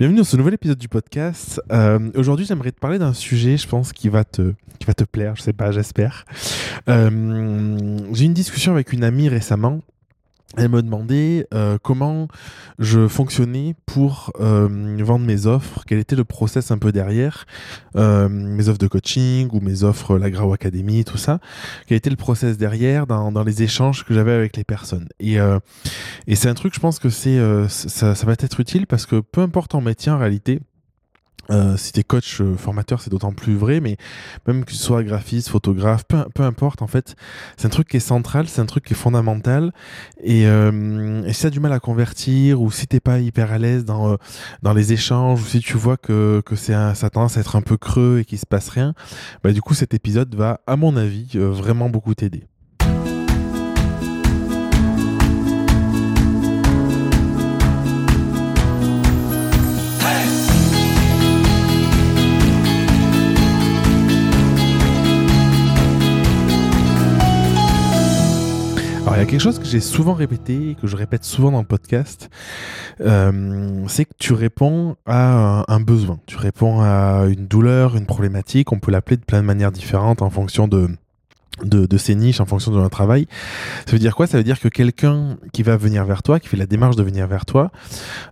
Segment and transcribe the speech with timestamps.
[0.00, 1.60] Bienvenue dans ce nouvel épisode du podcast.
[1.70, 5.04] Euh, Aujourd'hui, j'aimerais te parler d'un sujet, je pense, qui va te, qui va te
[5.04, 5.36] plaire.
[5.36, 6.24] Je sais pas, j'espère.
[6.88, 9.80] Euh, J'ai eu une discussion avec une amie récemment.
[10.56, 12.26] Elle me demandait euh, comment
[12.80, 17.46] je fonctionnais pour euh, vendre mes offres, quel était le process un peu derrière,
[17.94, 21.38] euh, mes offres de coaching ou mes offres la Grau Academy, tout ça,
[21.86, 25.08] quel était le process derrière dans, dans les échanges que j'avais avec les personnes.
[25.20, 25.60] Et, euh,
[26.26, 29.06] et c'est un truc, je pense que c'est euh, ça, ça va être utile parce
[29.06, 30.60] que peu importe ton métier en réalité,
[31.50, 33.96] euh, si t'es coach, euh, formateur, c'est d'autant plus vrai, mais
[34.46, 37.16] même que tu sois graphiste, photographe, peu, peu importe, en fait,
[37.56, 39.72] c'est un truc qui est central, c'est un truc qui est fondamental.
[40.22, 43.84] Et, euh, si t'as du mal à convertir, ou si t'es pas hyper à l'aise
[43.84, 44.16] dans, euh,
[44.62, 47.56] dans les échanges, ou si tu vois que, que c'est ça a tendance à être
[47.56, 48.94] un peu creux et qu'il se passe rien,
[49.42, 52.44] bah, du coup, cet épisode va, à mon avis, euh, vraiment beaucoup t'aider.
[69.12, 71.66] Il y a quelque chose que j'ai souvent répété, que je répète souvent dans le
[71.66, 72.30] podcast,
[73.00, 76.20] euh, c'est que tu réponds à un, besoin.
[76.26, 78.72] Tu réponds à une douleur, une problématique.
[78.72, 80.88] On peut l'appeler de plein de manières différentes en fonction de,
[81.64, 83.26] de, ses niches, en fonction de notre travail.
[83.84, 84.26] Ça veut dire quoi?
[84.26, 87.02] Ça veut dire que quelqu'un qui va venir vers toi, qui fait la démarche de
[87.02, 87.72] venir vers toi,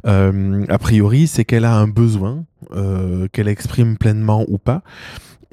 [0.07, 4.83] euh, a priori, c'est qu'elle a un besoin, euh, qu'elle exprime pleinement ou pas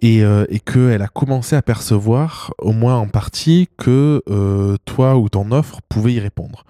[0.02, 5.18] et, euh, et qu'elle a commencé à percevoir, au moins en partie, que euh, toi
[5.18, 6.66] ou ton offre pouvait y répondre.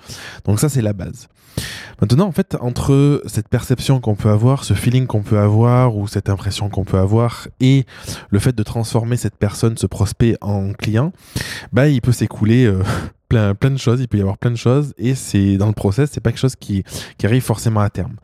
[0.46, 1.28] Donc ça, c'est la base.
[2.02, 6.08] Maintenant, en fait, entre cette perception qu'on peut avoir, ce feeling qu'on peut avoir, ou
[6.08, 7.86] cette impression qu'on peut avoir, et
[8.30, 11.14] le fait de transformer cette personne, ce prospect, en client,
[11.72, 12.84] bah, il peut s'écouler euh,
[13.30, 15.74] plein, plein de choses, il peut y avoir plein de choses, et c'est dans le
[15.74, 16.84] process, c'est pas quelque chose qui,
[17.18, 18.16] qui arrive forcément à terme.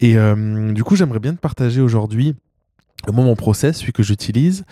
[0.00, 2.36] Et euh, du coup, j'aimerais bien te partager aujourd'hui
[3.06, 4.64] moi mon process, celui que j'utilise,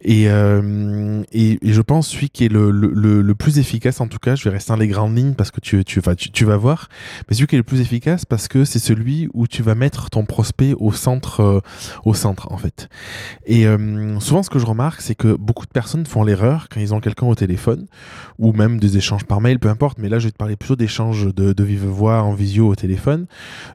[0.00, 4.08] et, euh, et, et je pense celui qui est le, le, le, plus efficace, en
[4.08, 6.30] tout cas, je vais rester dans les grandes lignes parce que tu, tu, enfin, tu,
[6.30, 6.88] tu vas voir,
[7.28, 10.08] mais celui qui est le plus efficace parce que c'est celui où tu vas mettre
[10.10, 11.60] ton prospect au centre, euh,
[12.04, 12.88] au centre en fait.
[13.46, 16.80] Et euh, souvent ce que je remarque, c'est que beaucoup de personnes font l'erreur quand
[16.80, 17.86] ils ont quelqu'un au téléphone,
[18.38, 20.76] ou même des échanges par mail, peu importe, mais là je vais te parler plutôt
[20.76, 23.26] d'échanges de, de vive voix en visio au téléphone,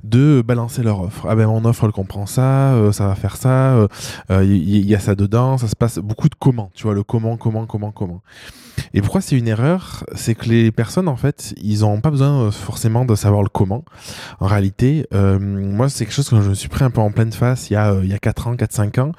[0.03, 1.27] de balancer leur offre.
[1.29, 3.87] Ah ben mon offre elle comprend ça, ça va faire ça,
[4.29, 7.03] il euh, y, a ça dedans, ça se passe beaucoup de comment, tu vois, le
[7.03, 8.21] comment, comment, comment, comment.
[8.93, 12.43] Et pourquoi c'est une erreur C'est que les personnes, en fait, ils n'ont pas besoin
[12.43, 13.83] euh, forcément de savoir le comment.
[14.39, 17.11] En réalité, euh, moi, c'est quelque chose que je me suis pris un peu en
[17.11, 19.11] pleine face il y a, il y a 4 ans, 4-5 ans,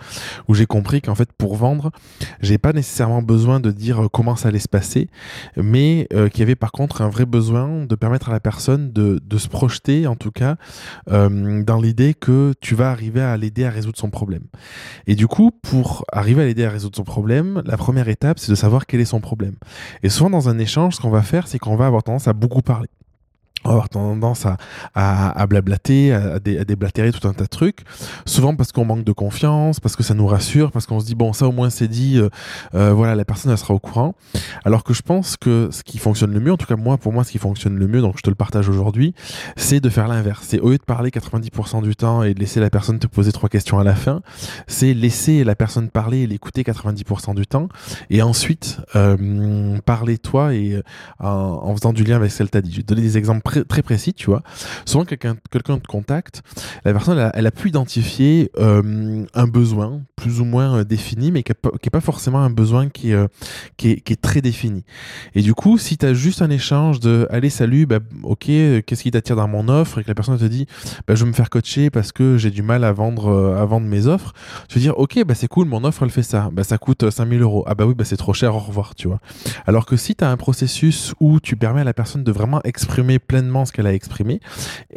[0.49, 1.91] où j'ai compris qu'en fait, pour vendre,
[2.41, 5.09] j'ai pas nécessairement besoin de dire comment ça allait se passer,
[5.57, 9.21] mais qu'il y avait par contre un vrai besoin de permettre à la personne de,
[9.25, 10.57] de se projeter, en tout cas,
[11.07, 14.45] dans l'idée que tu vas arriver à l'aider à résoudre son problème.
[15.07, 18.51] Et du coup, pour arriver à l'aider à résoudre son problème, la première étape, c'est
[18.51, 19.55] de savoir quel est son problème.
[20.03, 22.33] Et souvent, dans un échange, ce qu'on va faire, c'est qu'on va avoir tendance à
[22.33, 22.89] beaucoup parler
[23.65, 24.56] on va avoir tendance à,
[24.94, 27.81] à, à blablater, à, dé, à, déblatérer tout un tas de trucs.
[28.25, 31.15] Souvent parce qu'on manque de confiance, parce que ça nous rassure, parce qu'on se dit
[31.15, 32.31] bon ça au moins c'est dit, euh,
[32.75, 34.15] euh, voilà la personne elle sera au courant.
[34.65, 37.12] Alors que je pense que ce qui fonctionne le mieux, en tout cas moi pour
[37.12, 39.15] moi ce qui fonctionne le mieux, donc je te le partage aujourd'hui,
[39.56, 40.47] c'est de faire l'inverse.
[40.48, 43.31] C'est au lieu de parler 90% du temps et de laisser la personne te poser
[43.31, 44.22] trois questions à la fin,
[44.69, 47.69] c'est laisser la personne parler et l'écouter 90% du temps
[48.09, 50.81] et ensuite euh, parler toi et
[51.19, 52.71] en, faisant du lien avec ce qu'elle t'a dit.
[52.72, 54.43] Je vais te donner des exemples très précis, tu vois.
[54.84, 56.43] Souvent, quelqu'un quelqu'un te contacte,
[56.84, 61.43] la personne, elle a, pu identifier euh, un besoin plus ou moins euh, défini, mais
[61.43, 63.27] qui n'est pas forcément un besoin qui euh,
[63.77, 64.84] qui est très défini.
[65.34, 69.03] Et du coup, si tu as juste un échange de «Allez, salut, bah, ok, qu'est-ce
[69.03, 70.66] qui t'attire dans mon offre?» et que la personne te dit
[71.06, 73.87] bah, «Je veux me faire coacher parce que j'ai du mal à vendre, à vendre
[73.87, 74.33] mes offres.»
[74.69, 76.50] Tu veux dire «Ok, bah, c'est cool, mon offre, elle fait ça.
[76.53, 77.65] Bah, ça coûte 5000 euros.
[77.66, 79.21] Ah bah oui, bah, c'est trop cher, au revoir.» tu vois.
[79.66, 82.60] Alors que si tu as un processus où tu permets à la personne de vraiment
[82.65, 84.41] exprimer pleinement ce qu'elle a exprimé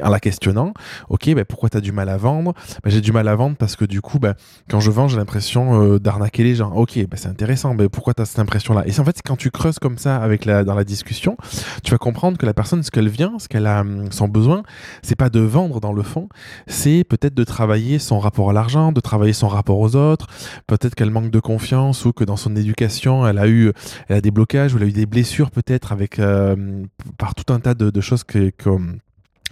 [0.01, 0.73] en la questionnant.
[1.09, 2.53] Ok, bah, pourquoi tu as du mal à vendre?
[2.83, 4.35] Bah, J'ai du mal à vendre parce que du coup, bah,
[4.69, 6.71] quand je vends, j'ai l'impression euh, d'arnaquer les gens.
[6.71, 7.75] Ok, bah, c'est intéressant.
[7.75, 8.83] Bah, pourquoi tu as cette impression-là?
[8.85, 11.37] Et en fait, quand tu creuses comme ça avec la, dans la discussion,
[11.83, 14.63] tu vas comprendre que la personne, ce qu'elle vient, ce qu'elle a, hum, son besoin,
[15.01, 16.29] c'est pas de vendre dans le fond,
[16.67, 20.27] c'est peut-être de travailler son rapport à l'argent, de travailler son rapport aux autres.
[20.67, 23.71] Peut-être qu'elle manque de confiance ou que dans son éducation, elle a eu,
[24.07, 26.83] elle a des blocages ou elle a eu des blessures peut-être avec euh,
[27.17, 28.23] par tout un tas de, de choses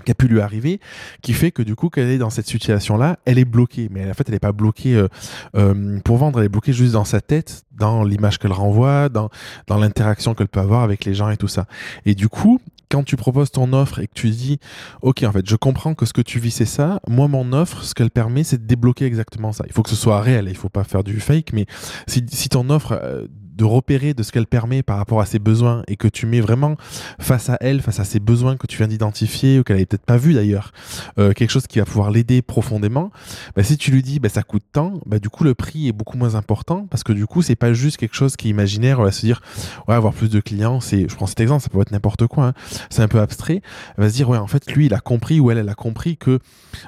[0.05, 0.79] qui a pu lui arriver,
[1.21, 3.87] qui fait que du coup qu'elle est dans cette situation-là, elle est bloquée.
[3.91, 5.07] Mais en fait, elle n'est pas bloquée euh,
[5.55, 9.29] euh, pour vendre, elle est bloquée juste dans sa tête, dans l'image qu'elle renvoie, dans,
[9.67, 11.65] dans l'interaction qu'elle peut avoir avec les gens et tout ça.
[12.05, 14.59] Et du coup, quand tu proposes ton offre et que tu dis,
[15.01, 16.99] OK, en fait, je comprends que ce que tu vis, c'est ça.
[17.07, 19.63] Moi, mon offre, ce qu'elle permet, c'est de débloquer exactement ça.
[19.67, 20.47] Il faut que ce soit réel.
[20.49, 21.65] Il faut pas faire du fake, mais
[22.07, 23.27] si, si ton offre euh,
[23.61, 26.41] de repérer de ce qu'elle permet par rapport à ses besoins et que tu mets
[26.41, 26.77] vraiment
[27.19, 30.05] face à elle, face à ses besoins que tu viens d'identifier ou qu'elle n'avait peut-être
[30.05, 30.71] pas vu d'ailleurs,
[31.19, 33.11] euh, quelque chose qui va pouvoir l'aider profondément,
[33.55, 35.91] bah, si tu lui dis bah, ça coûte tant, bah, du coup le prix est
[35.91, 38.99] beaucoup moins important parce que du coup c'est pas juste quelque chose qui est imaginaire,
[38.99, 39.41] on va se dire
[39.87, 42.47] ouais avoir plus de clients, c'est, je prends cet exemple, ça peut être n'importe quoi,
[42.47, 42.53] hein.
[42.89, 43.61] c'est un peu abstrait,
[43.95, 45.75] elle va se dire ouais en fait lui il a compris ou elle elle a
[45.75, 46.39] compris que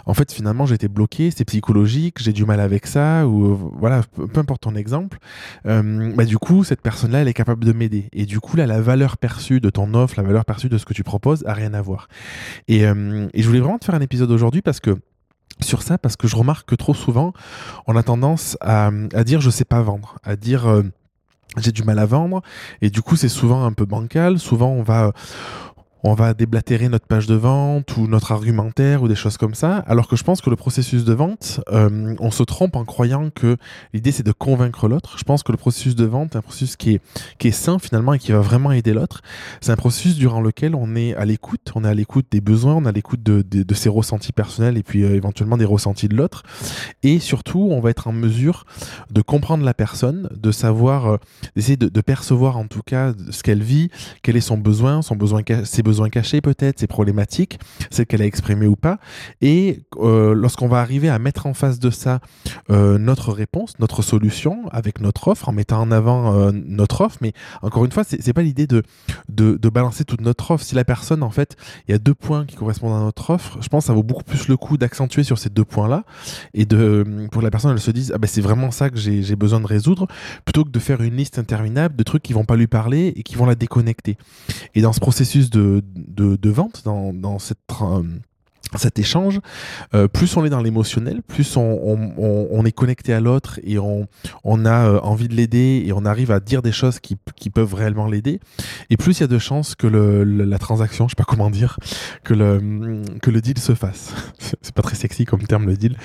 [0.08, 4.40] en fait finalement été bloqué, c'est psychologique, j'ai du mal avec ça ou voilà peu
[4.40, 5.20] importe ton exemple,
[5.68, 8.10] euh, bah, du coup cette personne-là, elle est capable de m'aider.
[8.14, 10.86] Et du coup, là, la valeur perçue de ton offre, la valeur perçue de ce
[10.86, 12.08] que tu proposes, a rien à voir.
[12.68, 14.98] Et, euh, je voulais vraiment te faire un épisode aujourd'hui parce que
[15.60, 17.34] sur ça, parce que je remarque que trop souvent,
[17.88, 18.92] on a tendance à,
[19.24, 20.84] dire je sais pas vendre, à dire euh,
[21.58, 22.42] j'ai du mal à vendre,
[22.82, 24.40] et du coup, c'est souvent un peu bancal.
[24.40, 25.12] Souvent, on va
[26.04, 29.78] on va déblatérer notre page de vente ou notre argumentaire ou des choses comme ça,
[29.88, 33.30] alors que je pense que le processus de vente, euh, on se trompe en croyant
[33.30, 33.56] que
[33.94, 35.18] l'idée c'est de convaincre l'autre.
[35.18, 37.02] Je pense que le processus de vente est un processus qui est,
[37.38, 39.22] qui est sain finalement et qui va vraiment aider l'autre.
[39.62, 42.76] C'est un processus durant lequel on est à l'écoute, on est à l'écoute des besoins,
[42.76, 46.10] on est à l'écoute de, de, ses ressentis personnels et puis euh, éventuellement des ressentis
[46.10, 46.44] de l'autre.
[47.04, 48.66] Et surtout, on va être en mesure
[49.10, 51.18] de comprendre la personne, de savoir, euh,
[51.56, 53.90] d'essayer de, percevoir en tout cas ce qu'elle vit,
[54.22, 57.60] quel est son besoin, son besoin, ses besoins besoins cachés peut-être, ses problématiques,
[57.92, 58.98] celles qu'elle a exprimées ou pas.
[59.42, 62.20] Et euh, lorsqu'on va arriver à mettre en face de ça
[62.72, 67.18] euh, notre réponse, notre solution avec notre offre, en mettant en avant euh, notre offre,
[67.22, 68.82] mais encore une fois, c'est pas l'idée de,
[69.30, 70.64] de, balancer toute notre offre.
[70.64, 71.56] Si la personne, en fait,
[71.88, 74.24] il y a deux points qui correspondent à notre offre, je pense ça vaut beaucoup
[74.24, 76.04] plus le coup d'accentuer sur ces deux points-là
[76.54, 79.36] et de, pour la personne, elle se dise, ah ben c'est vraiment ça que j'ai
[79.36, 80.08] besoin de résoudre,
[80.46, 83.24] plutôt que de faire une liste interminable de trucs qui vont pas lui parler et
[83.24, 84.18] qui vont la déconnecter.
[84.74, 88.04] Et dans ce processus de, de, vente dans, cette euh,
[88.80, 89.40] cet échange,
[89.94, 94.08] euh, plus on est dans l'émotionnel, plus on, est connecté à l'autre et on,
[94.66, 97.18] a euh, envie de l'aider et on arrive à dire des choses qui,
[97.50, 98.40] peuvent réellement l'aider.
[98.90, 101.78] Et plus il y a de chances que la transaction, je sais pas comment dire,
[102.24, 104.14] que le, deal se fasse.
[104.62, 105.98] C'est pas très sexy comme terme le deal,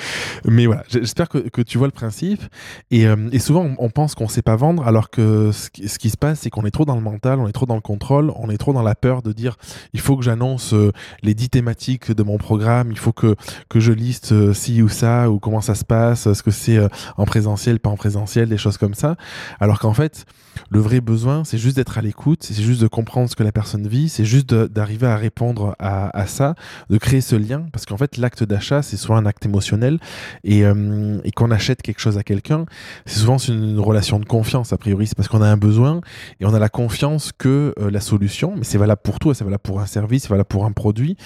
[0.44, 0.82] mais voilà.
[0.88, 2.42] J'espère que, tu vois le principe.
[2.90, 6.16] Et, euh, souvent on, pense qu'on sait pas vendre, alors que ce, ce qui se
[6.16, 8.50] passe, c'est qu'on est trop dans le mental, on est trop dans le contrôle, on
[8.50, 9.56] est trop dans la peur de dire
[9.92, 10.74] il faut que j'annonce
[11.22, 12.57] les dix thématiques de mon programme
[12.90, 13.34] il faut que,
[13.68, 16.76] que je liste euh, ci ou ça, ou comment ça se passe, est-ce que c'est
[16.76, 19.16] euh, en présentiel, pas en présentiel, des choses comme ça.
[19.60, 20.26] Alors qu'en fait,
[20.70, 23.52] le vrai besoin, c'est juste d'être à l'écoute, c'est juste de comprendre ce que la
[23.52, 26.54] personne vit, c'est juste d'arriver à répondre à, ça,
[26.90, 29.98] de créer ce lien, parce qu'en fait, l'acte d'achat, c'est souvent un acte émotionnel,
[30.44, 32.66] et, euh, et qu'on achète quelque chose à quelqu'un,
[33.06, 36.00] c'est souvent une relation de confiance, a priori, c'est parce qu'on a un besoin,
[36.40, 39.62] et on a la confiance que la solution, mais c'est valable pour tout, c'est valable
[39.62, 41.16] pour un service, c'est valable pour un produit,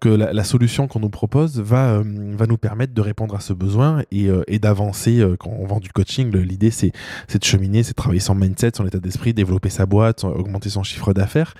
[0.00, 3.52] que la solution qu'on nous propose va, euh, va nous permettre de répondre à ce
[3.52, 5.20] besoin et, euh, et d'avancer.
[5.20, 6.92] Euh, quand on vend du coaching, l'idée c'est,
[7.32, 10.82] de cheminer, c'est de travailler son mindset, son état d'esprit, développer sa boîte, augmenter son
[10.82, 11.54] chiffre d'affaires.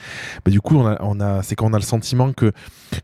[0.44, 2.52] Bah, du coup, on a, on a, c'est quand on a le sentiment que,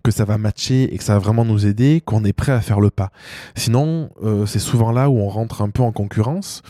[0.03, 2.61] que ça va matcher et que ça va vraiment nous aider qu'on est prêt à
[2.61, 3.11] faire le pas.
[3.55, 4.11] Sinon,
[4.47, 6.63] c'est souvent là où on rentre un peu en concurrence.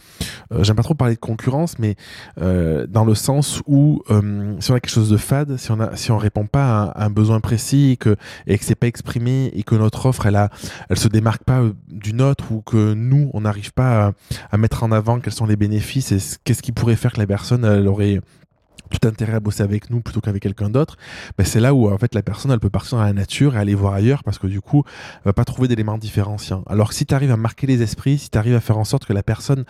[0.60, 1.96] j'aime pas trop parler de concurrence, mais
[2.36, 4.02] dans le sens où
[4.60, 7.04] si on a quelque chose de fade, si on a, si on répond pas à
[7.04, 8.16] un, besoin précis et que,
[8.46, 10.50] et que c'est pas exprimé et que notre offre, elle a,
[10.88, 14.12] elle se démarque pas euh, d'une autre ou que nous, on n'arrive pas
[14.50, 17.26] à, mettre en avant quels sont les bénéfices et qu'est-ce qui pourrait faire que la
[17.26, 18.20] personne, elle aurait
[18.88, 20.96] tout intérêt à bosser avec nous plutôt qu'avec quelqu'un d'autre,
[21.36, 23.58] ben c'est là où en fait la personne elle peut partir dans la nature et
[23.58, 24.84] aller voir ailleurs parce que du coup
[25.16, 26.62] elle va pas trouver d'éléments différenciants.
[26.68, 29.04] Alors si tu arrives à marquer les esprits, si tu arrives à faire en sorte
[29.04, 29.64] que la personne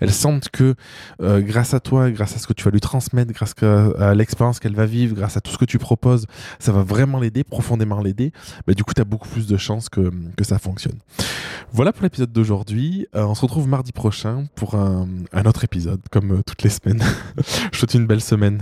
[0.00, 0.74] elle sente que
[1.20, 4.60] euh, grâce à toi, grâce à ce que tu vas lui transmettre, grâce à, l'expérience
[4.60, 6.26] qu'elle va vivre, grâce à tout ce que tu proposes,
[6.58, 8.32] ça va vraiment l'aider, profondément l'aider,
[8.66, 10.98] ben du coup tu as beaucoup plus de chances que, que ça fonctionne.
[11.72, 13.06] Voilà pour l'épisode d'aujourd'hui.
[13.14, 16.70] Euh, on se retrouve mardi prochain pour un, un autre épisode comme euh, toutes les
[16.70, 17.02] semaines.
[17.36, 18.61] Je te souhaite une belle semaine